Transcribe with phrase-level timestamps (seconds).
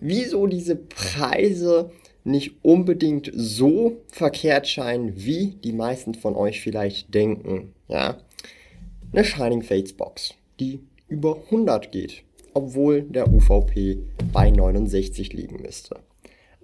[0.00, 1.90] wieso diese Preise
[2.24, 7.72] nicht unbedingt so verkehrt scheinen, wie die meisten von euch vielleicht denken.
[7.88, 8.18] Ja,
[9.12, 13.98] eine Shining Fates Box, die über 100 geht, obwohl der UVP
[14.32, 16.00] bei 69 liegen müsste.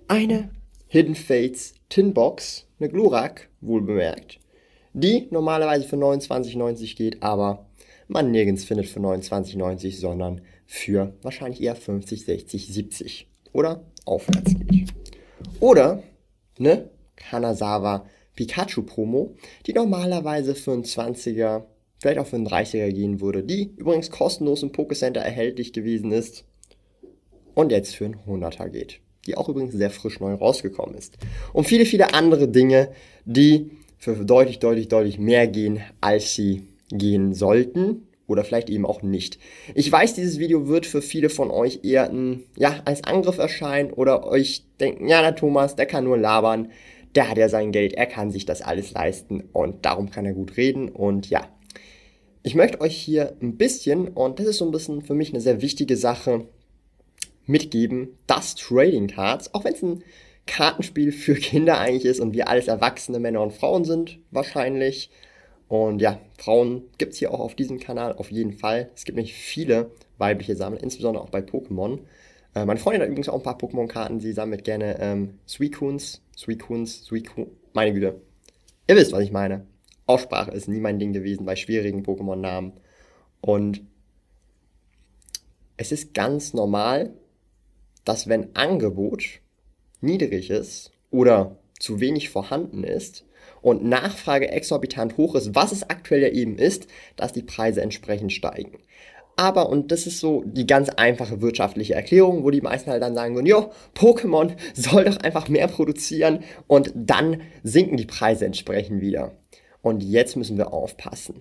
[0.08, 0.50] Eine
[0.88, 4.40] Hidden Fates Tin Box, eine Glurak, wohl bemerkt,
[4.92, 7.66] die normalerweise für 29,90 geht, aber
[8.08, 14.88] man nirgends findet für 29,90, sondern für wahrscheinlich eher 50, 60, 70 oder aufwärts geht.
[15.60, 16.02] Oder
[16.58, 21.64] eine Kanazawa Pikachu Promo, die normalerweise für einen 20er,
[21.98, 26.44] vielleicht auch für einen 30er gehen würde, die übrigens kostenlos im Pokécenter erhältlich gewesen ist
[27.52, 31.18] und jetzt für einen 100er geht, die auch übrigens sehr frisch neu rausgekommen ist.
[31.52, 32.92] Und viele, viele andere Dinge,
[33.26, 39.02] die für deutlich, deutlich, deutlich mehr gehen, als sie gehen sollten oder vielleicht eben auch
[39.02, 39.38] nicht.
[39.74, 43.92] Ich weiß, dieses Video wird für viele von euch eher ein, ja, als Angriff erscheinen
[43.92, 46.70] oder euch denken, ja, der Thomas, der kann nur labern,
[47.14, 50.32] der hat ja sein Geld, er kann sich das alles leisten und darum kann er
[50.32, 51.48] gut reden und ja.
[52.44, 55.40] Ich möchte euch hier ein bisschen, und das ist so ein bisschen für mich eine
[55.40, 56.46] sehr wichtige Sache,
[57.46, 60.04] mitgeben, dass Trading Cards, auch wenn es ein
[60.46, 65.10] Kartenspiel für Kinder eigentlich ist und wir alles erwachsene Männer und Frauen sind, wahrscheinlich,
[65.72, 68.90] und ja, Frauen gibt es hier auch auf diesem Kanal auf jeden Fall.
[68.94, 72.00] Es gibt nämlich viele weibliche Sammler, insbesondere auch bei Pokémon.
[72.54, 74.20] Äh, meine Freundin hat übrigens auch ein paar Pokémon-Karten.
[74.20, 77.46] Sie sammelt gerne ähm, Suicuns, Suicuns, Suicun.
[77.72, 78.20] Meine Güte.
[78.86, 79.66] Ihr wisst, was ich meine.
[80.04, 82.74] Aussprache ist nie mein Ding gewesen bei schwierigen Pokémon-Namen.
[83.40, 83.80] Und
[85.78, 87.14] es ist ganz normal,
[88.04, 89.40] dass wenn Angebot
[90.02, 93.24] niedrig ist oder zu wenig vorhanden ist,
[93.62, 98.32] und Nachfrage exorbitant hoch ist, was es aktuell ja eben ist, dass die Preise entsprechend
[98.32, 98.78] steigen.
[99.36, 103.14] Aber, und das ist so die ganz einfache wirtschaftliche Erklärung, wo die meisten halt dann
[103.14, 109.00] sagen würden, jo, Pokémon soll doch einfach mehr produzieren und dann sinken die Preise entsprechend
[109.00, 109.32] wieder.
[109.80, 111.40] Und jetzt müssen wir aufpassen.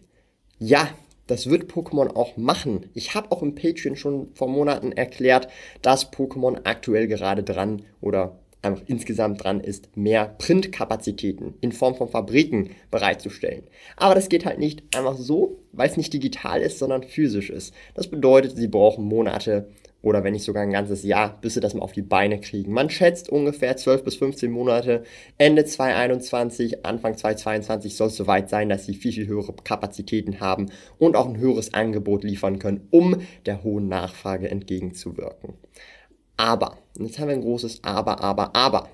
[0.58, 0.90] Ja,
[1.28, 2.90] das wird Pokémon auch machen.
[2.94, 5.48] Ich habe auch im Patreon schon vor Monaten erklärt,
[5.82, 12.10] dass Pokémon aktuell gerade dran oder einfach insgesamt dran ist, mehr Printkapazitäten in Form von
[12.10, 13.64] Fabriken bereitzustellen.
[13.98, 17.74] Aber das geht halt nicht einfach so, weil es nicht digital ist, sondern physisch ist.
[17.96, 19.70] Das bedeutet, sie brauchen Monate
[20.02, 22.74] oder wenn nicht sogar ein ganzes Jahr, bis sie das mal auf die Beine kriegen.
[22.74, 25.04] Man schätzt ungefähr 12 bis 15 Monate.
[25.38, 30.72] Ende 2021, Anfang 2022 soll es soweit sein, dass sie viel, viel höhere Kapazitäten haben
[30.98, 35.54] und auch ein höheres Angebot liefern können, um der hohen Nachfrage entgegenzuwirken.
[36.38, 38.90] Aber, und jetzt haben wir ein großes Aber, Aber, Aber.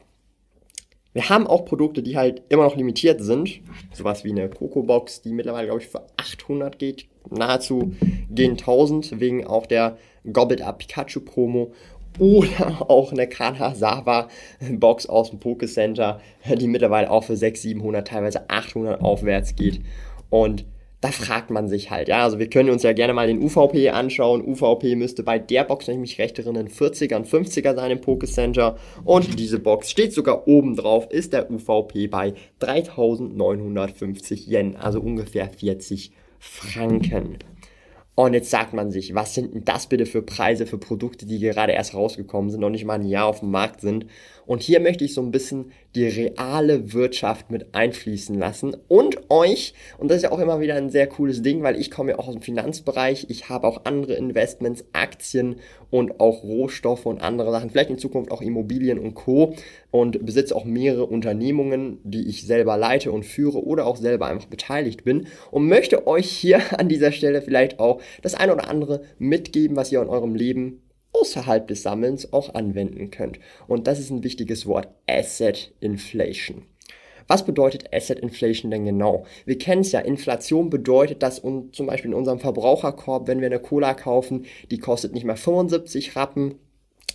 [1.14, 3.62] Wir haben auch Produkte, die halt immer noch limitiert sind.
[3.92, 7.08] Sowas wie eine Coco-Box, die mittlerweile, glaube ich, für 800 geht.
[7.31, 7.96] Nahezu
[8.30, 9.98] gehen 1000, wegen auch der
[10.31, 11.74] Gobbled Up Pikachu Promo.
[12.20, 14.28] Oder auch eine Kanazawa
[14.69, 19.81] Box aus dem Poke Center, die mittlerweile auch für 600, 700, teilweise 800 aufwärts geht.
[20.30, 20.66] Und
[21.02, 23.90] da fragt man sich halt, ja, also wir können uns ja gerne mal den UVP
[23.90, 24.41] anschauen.
[24.41, 28.02] UVP müsste bei der Box, wenn ich recht erinnere, ein 40er und 50er sein im
[28.02, 28.78] Poke Center.
[29.03, 35.50] Und diese Box steht sogar oben drauf, ist der UVP bei 3950 Yen, also ungefähr
[35.50, 37.38] 40 Franken.
[38.19, 41.38] Und jetzt sagt man sich, was sind denn das bitte für Preise für Produkte, die
[41.38, 44.07] gerade erst rausgekommen sind, noch nicht mal ein Jahr auf dem Markt sind.
[44.47, 48.78] Und hier möchte ich so ein bisschen die reale Wirtschaft mit einfließen lassen.
[48.88, 51.90] Und euch, und das ist ja auch immer wieder ein sehr cooles Ding, weil ich
[51.90, 55.56] komme ja auch aus dem Finanzbereich, ich habe auch andere Investments, Aktien
[55.90, 59.56] und auch Rohstoffe und andere Sachen, vielleicht in Zukunft auch Immobilien und Co.
[59.89, 64.48] und besitze auch mehrere Unternehmungen, die ich selber leite und führe oder auch selber einfach
[64.48, 65.25] beteiligt bin.
[65.50, 69.92] Und möchte euch hier an dieser Stelle vielleicht auch das eine oder andere mitgeben, was
[69.92, 70.83] ihr in eurem Leben
[71.22, 73.40] außerhalb des Sammelns auch anwenden könnt.
[73.68, 76.64] Und das ist ein wichtiges Wort, Asset Inflation.
[77.28, 79.25] Was bedeutet Asset Inflation denn genau?
[79.46, 83.48] Wir kennen es ja, Inflation bedeutet, dass un, zum Beispiel in unserem Verbraucherkorb, wenn wir
[83.48, 86.56] eine Cola kaufen, die kostet nicht mehr 75 Rappen,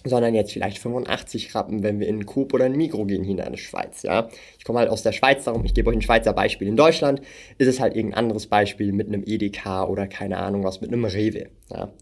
[0.05, 3.39] sondern jetzt vielleicht 85 Rappen, wenn wir in einen Coop oder ein Mikro gehen hier
[3.39, 4.29] in der Schweiz, ja.
[4.59, 6.69] Ich komme halt aus der Schweiz, darum, ich gebe euch ein Schweizer Beispiel.
[6.69, 7.23] In Deutschland
[7.59, 11.05] ist es halt irgendein anderes Beispiel mit einem EDK oder keine Ahnung was, mit einem
[11.05, 11.93] Rewe, ja.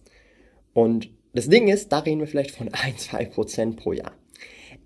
[0.72, 4.12] Und das Ding ist, da reden wir vielleicht von 1, 2 Prozent pro Jahr.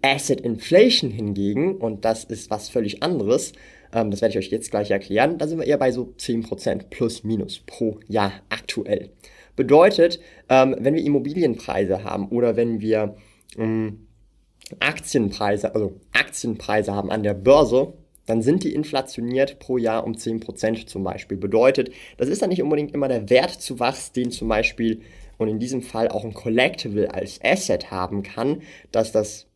[0.03, 3.53] Asset Inflation hingegen, und das ist was völlig anderes,
[3.93, 6.91] ähm, das werde ich euch jetzt gleich erklären, da sind wir eher bei so 10%
[6.91, 9.11] plus minus pro Jahr aktuell.
[9.57, 13.17] Bedeutet, ähm, wenn wir Immobilienpreise haben oder wenn wir
[13.57, 14.07] ähm,
[14.81, 17.95] Aktienpreise, also Aktienpreise haben an der Börse,
[18.27, 21.37] dann sind die inflationiert pro Jahr um 10% zum Beispiel.
[21.37, 25.03] Bedeutet, das ist dann nicht unbedingt immer der Wertzuwachs, den zum Beispiel
[25.45, 29.47] und in diesem Fall auch ein Collectible als Asset haben kann, dass das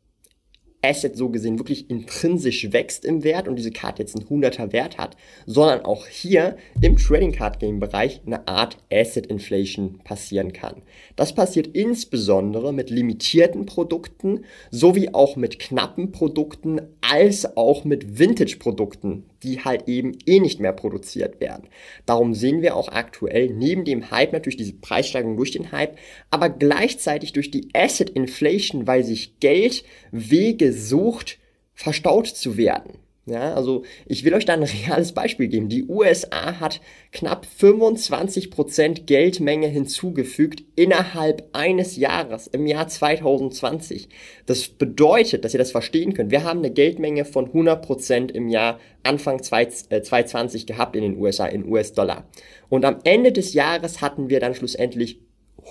[0.82, 4.96] Asset so gesehen wirklich intrinsisch wächst im Wert und diese Karte jetzt einen 100er Wert
[4.96, 10.82] hat, sondern auch hier im Trading Card Game Bereich eine Art Asset Inflation passieren kann.
[11.16, 18.58] Das passiert insbesondere mit limitierten Produkten sowie auch mit knappen Produkten als auch mit Vintage
[18.58, 21.68] Produkten, die halt eben eh nicht mehr produziert werden.
[22.06, 25.96] Darum sehen wir auch aktuell neben dem Hype natürlich diese Preissteigerung durch den Hype,
[26.30, 31.38] aber gleichzeitig durch die Asset Inflation, weil sich Geld Wege sucht,
[31.74, 32.98] verstaut zu werden.
[33.28, 35.68] Ja, also ich will euch da ein reales Beispiel geben.
[35.68, 36.80] Die USA hat
[37.12, 44.08] knapp 25% Geldmenge hinzugefügt innerhalb eines Jahres im Jahr 2020.
[44.46, 46.30] Das bedeutet, dass ihr das verstehen könnt.
[46.30, 51.46] Wir haben eine Geldmenge von 100% im Jahr Anfang 2020 äh, gehabt in den USA,
[51.46, 52.26] in US-Dollar.
[52.68, 55.20] Und am Ende des Jahres hatten wir dann schlussendlich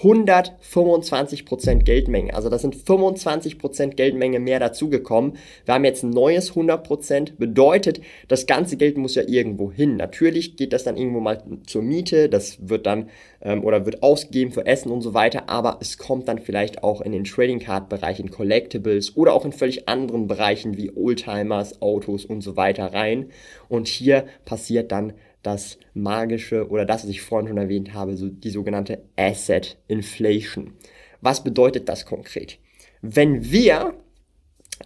[0.01, 2.33] 125% Geldmenge.
[2.33, 5.37] Also das sind 25% Geldmenge mehr dazugekommen.
[5.65, 7.37] Wir haben jetzt ein neues 100%.
[7.37, 9.97] Bedeutet, das ganze Geld muss ja irgendwo hin.
[9.97, 12.29] Natürlich geht das dann irgendwo mal zur Miete.
[12.29, 13.09] Das wird dann
[13.41, 15.49] ähm, oder wird ausgegeben für Essen und so weiter.
[15.49, 19.45] Aber es kommt dann vielleicht auch in den Trading Card Bereich, in Collectibles oder auch
[19.45, 23.31] in völlig anderen Bereichen wie Oldtimers, Autos und so weiter rein.
[23.67, 25.13] Und hier passiert dann
[25.47, 30.73] das magische oder das, was ich vorhin schon erwähnt habe, so die sogenannte Asset Inflation.
[31.21, 32.59] Was bedeutet das konkret?
[33.01, 33.95] Wenn wir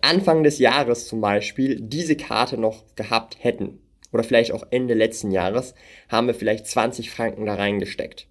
[0.02, 3.80] Anfang des Jahres zum Beispiel diese Karte noch gehabt hätten,
[4.14, 5.74] oder vielleicht auch Ende letzten Jahres,
[6.10, 8.28] haben wir vielleicht 20 Franken da reingesteckt.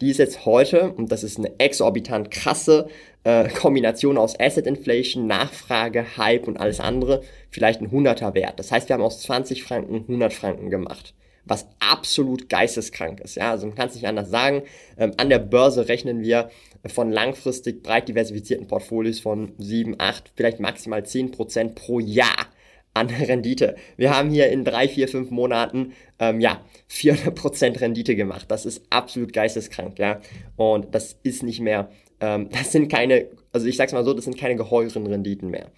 [0.00, 2.88] Die ist jetzt heute, und das ist eine exorbitant krasse
[3.24, 8.58] äh, Kombination aus Asset Inflation, Nachfrage, Hype und alles andere, vielleicht ein 100er Wert.
[8.58, 11.14] Das heißt, wir haben aus 20 Franken 100 Franken gemacht
[11.44, 13.36] was absolut geisteskrank ist.
[13.36, 14.62] Ja, also man kann es nicht anders sagen.
[14.96, 16.50] Ähm, an der Börse rechnen wir
[16.86, 22.46] von langfristig breit diversifizierten Portfolios von 7, 8, vielleicht maximal 10 Prozent pro Jahr
[22.94, 23.76] an Rendite.
[23.96, 28.46] Wir haben hier in drei, vier, fünf Monaten ähm, ja 400 Prozent Rendite gemacht.
[28.48, 30.20] Das ist absolut geisteskrank, ja.
[30.56, 31.90] Und das ist nicht mehr,
[32.20, 35.70] ähm, das sind keine, also ich sag's mal so, das sind keine geheuren Renditen mehr.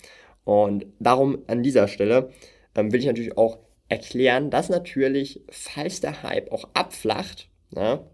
[0.45, 2.31] Und darum an dieser Stelle
[2.75, 3.59] ähm, will ich natürlich auch
[3.95, 8.05] erklären, dass natürlich, falls der Hype auch abflacht, na,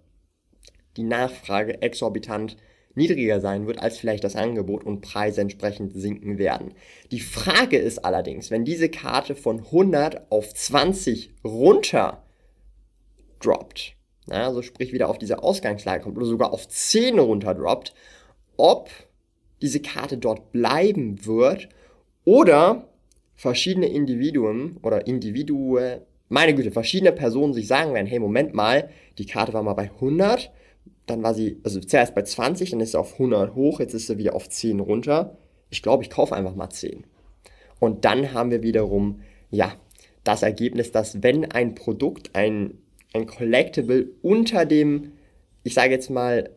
[0.99, 2.59] die Nachfrage exorbitant
[2.95, 6.75] niedriger sein wird als vielleicht das Angebot und Preise entsprechend sinken werden.
[7.11, 12.25] Die Frage ist allerdings, wenn diese Karte von 100 auf 20 runter
[13.41, 13.95] droppt,
[14.27, 17.95] na, also sprich wieder auf diese Ausgangslage kommt oder sogar auf 10 runter droppt,
[18.59, 18.91] ob
[19.63, 21.71] diese Karte dort bleiben wird
[22.27, 22.90] oder
[23.41, 29.25] verschiedene Individuen oder Individue, meine Güte, verschiedene Personen sich sagen werden, hey, Moment mal, die
[29.25, 30.53] Karte war mal bei 100,
[31.07, 34.09] dann war sie, also zuerst bei 20, dann ist sie auf 100 hoch, jetzt ist
[34.09, 35.39] sie wieder auf 10 runter.
[35.71, 37.05] Ich glaube, ich kaufe einfach mal 10.
[37.79, 39.73] Und dann haben wir wiederum, ja,
[40.23, 42.77] das Ergebnis, dass wenn ein Produkt, ein,
[43.15, 45.13] ein Collectible unter dem,
[45.63, 46.51] ich sage jetzt mal,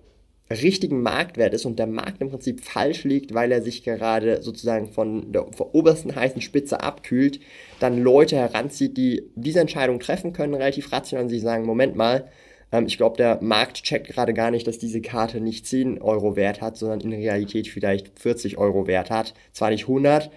[0.50, 4.88] richtigen Marktwert ist und der Markt im Prinzip falsch liegt, weil er sich gerade sozusagen
[4.90, 7.40] von der, obersten heißen Spitze abkühlt,
[7.80, 12.30] dann Leute heranzieht, die diese Entscheidung treffen können, relativ rational und sich sagen, Moment mal,
[12.74, 16.36] ähm, ich glaube, der Markt checkt gerade gar nicht, dass diese Karte nicht 10 Euro
[16.36, 19.34] wert hat, sondern in Realität vielleicht 40 Euro wert hat.
[19.54, 20.30] Zwar nicht 100,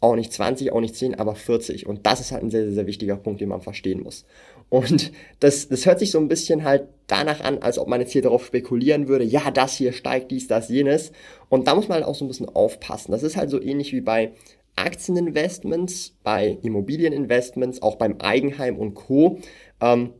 [0.00, 1.86] auch nicht 20, auch nicht 10, aber 40.
[1.86, 4.24] Und das ist halt ein sehr, sehr, sehr wichtiger Punkt, den man verstehen muss.
[4.72, 8.12] Und das, das hört sich so ein bisschen halt danach an, als ob man jetzt
[8.12, 11.12] hier darauf spekulieren würde, ja, das hier steigt, dies, das, jenes.
[11.50, 13.12] Und da muss man halt auch so ein bisschen aufpassen.
[13.12, 14.32] Das ist halt so ähnlich wie bei
[14.74, 19.40] Aktieninvestments, bei Immobilieninvestments, auch beim Eigenheim und Co.
[19.82, 20.14] Ähm,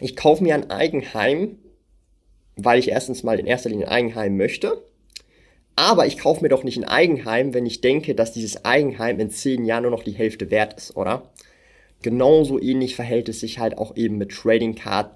[0.00, 1.58] ich kaufe mir ein Eigenheim,
[2.56, 4.82] weil ich erstens mal in erster Linie ein Eigenheim möchte.
[5.76, 9.28] Aber ich kaufe mir doch nicht ein Eigenheim, wenn ich denke, dass dieses Eigenheim in
[9.28, 11.30] zehn Jahren nur noch die Hälfte wert ist, oder?
[12.04, 15.08] Genauso ähnlich verhält es sich halt auch eben mit Trading Cards,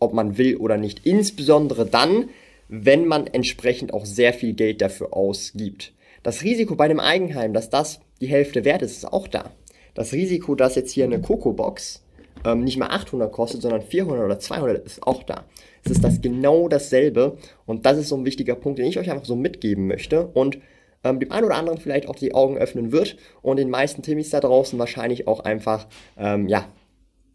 [0.00, 1.06] ob man will oder nicht.
[1.06, 2.28] Insbesondere dann,
[2.68, 5.94] wenn man entsprechend auch sehr viel Geld dafür ausgibt.
[6.22, 9.50] Das Risiko bei dem Eigenheim, dass das die Hälfte wert ist, ist auch da.
[9.94, 12.02] Das Risiko, dass jetzt hier eine Coco-Box
[12.44, 15.46] ähm, nicht mal 800 kostet, sondern 400 oder 200, ist auch da.
[15.86, 19.10] Es ist das genau dasselbe und das ist so ein wichtiger Punkt, den ich euch
[19.10, 20.58] einfach so mitgeben möchte und
[21.04, 24.30] ähm, dem einen oder anderen vielleicht auch die Augen öffnen wird und den meisten Timmies
[24.30, 26.66] da draußen wahrscheinlich auch einfach, ähm, ja,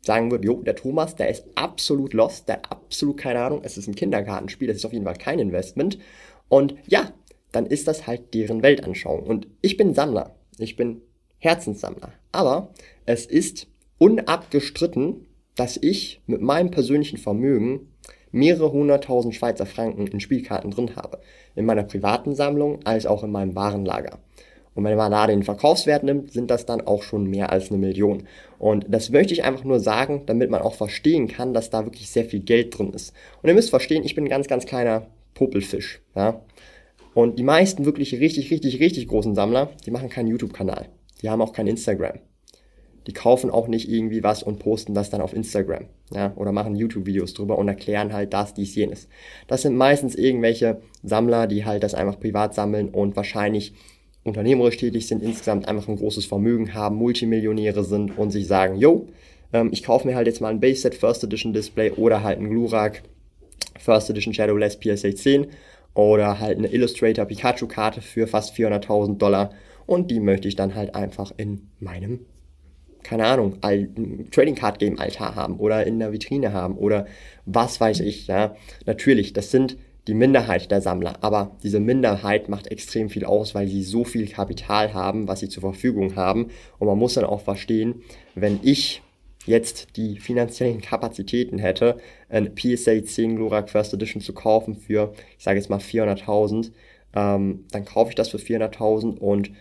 [0.02, 3.78] sagen wird, jo, der Thomas, der ist absolut lost, der hat absolut keine Ahnung, es
[3.78, 5.98] ist ein Kindergartenspiel, das ist auf jeden Fall kein Investment.
[6.48, 7.12] Und ja,
[7.52, 9.24] dann ist das halt deren Weltanschauung.
[9.24, 11.02] Und ich bin Sammler, ich bin
[11.40, 12.12] Herzenssammler.
[12.32, 12.74] Aber
[13.06, 13.68] es ist
[13.98, 17.92] unabgestritten, dass ich mit meinem persönlichen Vermögen
[18.36, 21.20] mehrere hunderttausend Schweizer Franken in Spielkarten drin habe.
[21.56, 24.20] In meiner privaten Sammlung als auch in meinem Warenlager.
[24.76, 27.80] Und wenn man da den Verkaufswert nimmt, sind das dann auch schon mehr als eine
[27.80, 28.28] Million.
[28.60, 32.10] Und das möchte ich einfach nur sagen, damit man auch verstehen kann, dass da wirklich
[32.10, 33.14] sehr viel Geld drin ist.
[33.42, 36.02] Und ihr müsst verstehen, ich bin ein ganz, ganz kleiner Popelfisch.
[36.14, 36.42] Ja?
[37.14, 40.90] Und die meisten wirklich richtig, richtig, richtig großen Sammler, die machen keinen YouTube-Kanal.
[41.22, 42.20] Die haben auch kein Instagram.
[43.08, 45.86] Die kaufen auch nicht irgendwie was und posten das dann auf Instagram.
[46.14, 49.08] Ja, oder machen YouTube-Videos drüber und erklären halt das, dies, jenes.
[49.48, 53.74] Das sind meistens irgendwelche Sammler, die halt das einfach privat sammeln und wahrscheinlich
[54.24, 59.08] unternehmerisch tätig sind, insgesamt einfach ein großes Vermögen haben, Multimillionäre sind und sich sagen, yo,
[59.54, 62.40] ähm, ich kaufe mir halt jetzt mal ein Base Set First Edition Display oder halt
[62.40, 63.04] ein Glurak
[63.80, 65.48] First Edition Shadowless PSA 10
[65.94, 69.52] oder halt eine Illustrator Pikachu Karte für fast 400.000 Dollar
[69.86, 72.22] und die möchte ich dann halt einfach in meinem
[73.06, 77.06] keine Ahnung, Trading Card Game Altar haben oder in der Vitrine haben oder
[77.46, 78.56] was weiß ich, ja.
[78.86, 81.18] Natürlich, das sind die Minderheit der Sammler.
[81.22, 85.50] Aber diese Minderheit macht extrem viel aus, weil sie so viel Kapital haben, was sie
[85.50, 86.48] zur Verfügung haben.
[86.80, 89.02] Und man muss dann auch verstehen, wenn ich
[89.46, 91.98] jetzt die finanziellen Kapazitäten hätte,
[92.30, 96.72] ein PSA 10 Glurak First Edition zu kaufen für, ich sage jetzt mal 400.000,
[97.16, 99.52] ähm, dann kaufe ich das für 400.000 und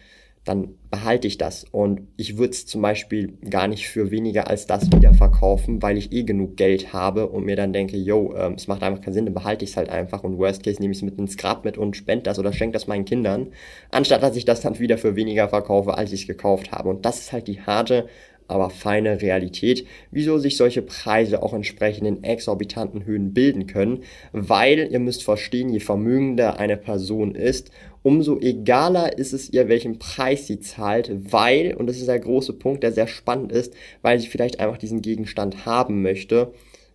[0.45, 1.65] dann behalte ich das.
[1.65, 5.97] Und ich würde es zum Beispiel gar nicht für weniger als das wieder verkaufen, weil
[5.97, 9.15] ich eh genug Geld habe und mir dann denke, yo, ähm, es macht einfach keinen
[9.15, 11.37] Sinn, dann behalte ich es halt einfach und worst case nehme ich es mit ins
[11.37, 13.49] Grab mit und spende das oder schenke das meinen Kindern,
[13.91, 16.91] anstatt dass ich das dann wieder für weniger verkaufe, als ich es gekauft habe.
[16.91, 18.07] Und das ist halt die harte
[18.47, 24.89] aber feine Realität, wieso sich solche Preise auch entsprechend in exorbitanten Höhen bilden können, weil
[24.91, 27.71] ihr müsst verstehen, je vermögender eine Person ist,
[28.03, 32.53] umso egaler ist es ihr, welchen Preis sie zahlt, weil, und das ist der große
[32.53, 36.53] Punkt, der sehr spannend ist, weil sie vielleicht einfach diesen Gegenstand haben möchte,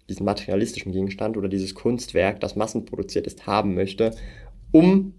[0.08, 4.12] diesen materialistischen Gegenstand oder dieses Kunstwerk, das massenproduziert ist, haben möchte,
[4.72, 5.14] um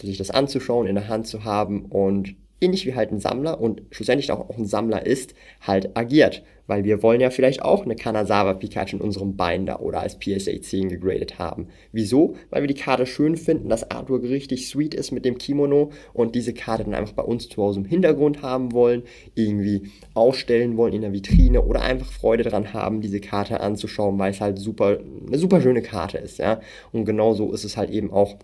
[0.00, 3.82] sich das anzuschauen, in der Hand zu haben und ähnlich wie halt ein Sammler und
[3.90, 6.42] schlussendlich auch, ein Sammler ist, halt agiert.
[6.68, 10.60] Weil wir wollen ja vielleicht auch eine Kanazawa Pikachu in unserem Binder oder als PSA
[10.60, 11.68] 10 gegradet haben.
[11.92, 12.34] Wieso?
[12.50, 16.34] Weil wir die Karte schön finden, das Artwork richtig sweet ist mit dem Kimono und
[16.34, 19.04] diese Karte dann einfach bei uns zu Hause im Hintergrund haben wollen,
[19.36, 24.32] irgendwie ausstellen wollen in der Vitrine oder einfach Freude daran haben, diese Karte anzuschauen, weil
[24.32, 26.60] es halt super, eine super schöne Karte ist, ja.
[26.90, 28.38] Und genau so ist es halt eben auch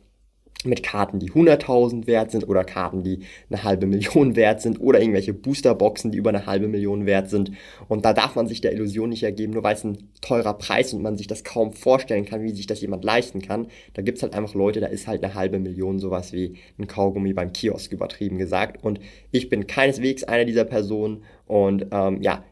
[0.64, 5.00] mit Karten, die 100.000 wert sind oder Karten, die eine halbe Million wert sind oder
[5.00, 7.52] irgendwelche Boosterboxen, die über eine halbe Million wert sind.
[7.88, 10.92] Und da darf man sich der Illusion nicht ergeben, nur weil es ein teurer Preis
[10.92, 13.68] und man sich das kaum vorstellen kann, wie sich das jemand leisten kann.
[13.94, 17.32] Da gibt's halt einfach Leute, da ist halt eine halbe Million sowas wie ein Kaugummi
[17.32, 18.82] beim Kiosk übertrieben gesagt.
[18.84, 19.00] Und
[19.30, 22.44] ich bin keineswegs einer dieser Personen und ähm, ja,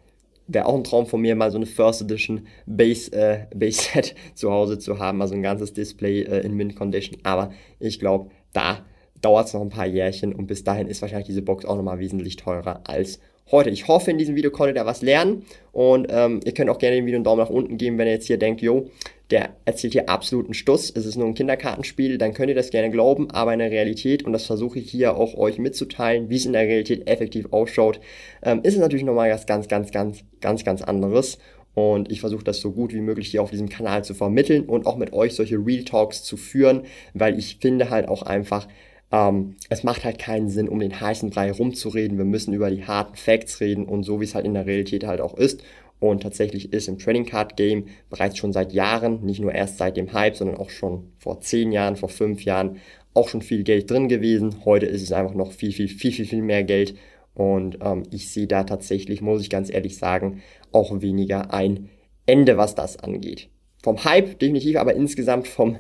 [0.52, 4.14] wäre auch ein Traum von mir, mal so eine First Edition Base, äh, Base Set
[4.35, 7.19] zu Hause zu haben, also ein ganzes Display äh, in Mint Condition.
[7.23, 8.85] Aber ich glaube, da
[9.21, 11.99] dauert es noch ein paar Jährchen und bis dahin ist wahrscheinlich diese Box auch nochmal
[11.99, 13.71] wesentlich teurer als heute.
[13.71, 16.97] Ich hoffe, in diesem Video konntet ihr was lernen und ähm, ihr könnt auch gerne
[16.97, 18.90] dem Video einen Daumen nach unten geben, wenn ihr jetzt hier denkt, yo,
[19.30, 22.90] der erzählt hier absoluten Stuss, es ist nur ein Kinderkartenspiel, dann könnt ihr das gerne
[22.90, 26.47] glauben, aber in der Realität, und das versuche ich hier auch euch mitzuteilen, wie es
[26.47, 28.00] in der Realität effektiv ausschaut,
[28.42, 31.38] ähm, ist es natürlich nochmal was ganz, ganz, ganz, ganz, ganz anderes.
[31.73, 34.87] Und ich versuche das so gut wie möglich hier auf diesem Kanal zu vermitteln und
[34.87, 36.83] auch mit euch solche Real Talks zu führen,
[37.14, 38.66] weil ich finde halt auch einfach,
[39.12, 42.19] ähm, es macht halt keinen Sinn, um den heißen Brei rumzureden.
[42.19, 45.05] Wir müssen über die harten Facts reden und so wie es halt in der Realität
[45.07, 45.62] halt auch ist.
[45.99, 49.97] Und tatsächlich ist im Trading Card Game bereits schon seit Jahren, nicht nur erst seit
[49.97, 52.79] dem Hype, sondern auch schon vor zehn Jahren, vor fünf Jahren
[53.12, 54.64] auch schon viel Geld drin gewesen.
[54.64, 56.95] Heute ist es einfach noch viel, viel, viel, viel, viel mehr Geld.
[57.35, 61.90] Und ähm, ich sehe da tatsächlich, muss ich ganz ehrlich sagen, auch weniger ein
[62.26, 63.50] Ende, was das angeht
[63.83, 65.79] vom Hype definitiv, aber insgesamt vom,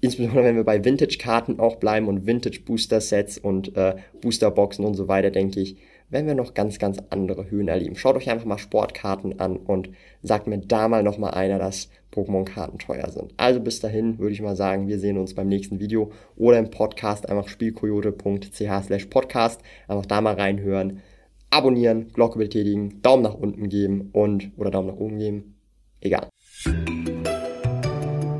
[0.00, 5.30] insbesondere wenn wir bei Vintage-Karten auch bleiben und Vintage-Booster-Sets und äh, Booster-Boxen und so weiter,
[5.30, 5.76] denke ich,
[6.10, 7.96] werden wir noch ganz, ganz andere Höhen erleben.
[7.96, 9.90] Schaut euch einfach mal Sportkarten an und
[10.22, 13.32] sagt mir da mal nochmal einer, dass Pokémon-Karten teuer sind.
[13.36, 16.70] Also bis dahin würde ich mal sagen, wir sehen uns beim nächsten Video oder im
[16.70, 19.60] Podcast einfach spielkoyote.ch slash podcast.
[19.86, 21.00] Einfach da mal reinhören,
[21.50, 25.54] abonnieren, Glocke betätigen, Daumen nach unten geben und oder Daumen nach oben geben.
[26.00, 26.28] Egal.